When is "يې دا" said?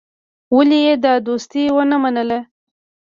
0.85-1.13